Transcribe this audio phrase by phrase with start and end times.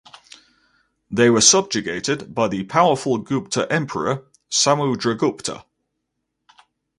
[1.11, 5.63] They were subjugated by the powerful Gupta emperor Samudragupta.